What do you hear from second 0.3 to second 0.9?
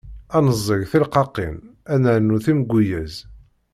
Ad neẓẓeg